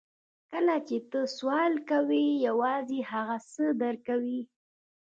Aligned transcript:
کله 0.51 0.75
چې 0.87 0.97
ته 1.11 1.19
سوال 1.37 1.73
کوې 1.89 2.25
یوازې 2.47 2.99
هغه 3.11 3.37
څه 3.53 3.65
درکوي 3.81 4.41